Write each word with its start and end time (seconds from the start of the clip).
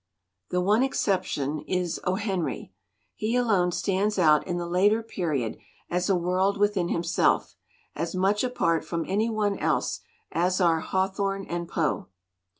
"The 0.49 0.61
one 0.61 0.81
exception 0.81 1.59
is 1.67 1.99
O. 2.05 2.15
Henry. 2.15 2.73
He 3.13 3.35
alone 3.35 3.71
stands 3.71 4.17
out 4.17 4.47
in 4.47 4.57
the 4.57 4.65
later 4.65 5.03
period 5.03 5.59
as 5.91 6.09
a 6.09 6.15
world 6.15 6.57
within 6.57 6.89
himself; 6.89 7.55
as 7.95 8.15
much 8.15 8.43
apart 8.43 8.83
from 8.83 9.05
any 9.07 9.29
one 9.29 9.59
else 9.59 9.99
as 10.31 10.59
are 10.59 10.79
Hawthorne 10.79 11.45
and 11.47 11.67
Poe." 11.67 12.07